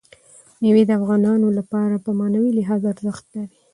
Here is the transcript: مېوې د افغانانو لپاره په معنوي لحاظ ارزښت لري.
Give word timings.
مېوې 0.61 0.83
د 0.87 0.91
افغانانو 0.99 1.47
لپاره 1.59 1.95
په 2.05 2.09
معنوي 2.19 2.51
لحاظ 2.59 2.81
ارزښت 2.93 3.25
لري. 3.35 3.55